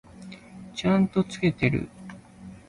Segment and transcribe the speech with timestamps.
[0.73, 1.87] ちゃんと付けてる？